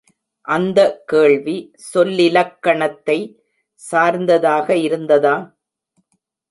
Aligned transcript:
அந்த 0.47 0.79
கேள்வி 1.05 1.55
சொல்லிலக்கணத்தை 1.91 3.17
சார்ந்ததாக 3.81 4.67
இருந்ததா? 4.87 5.35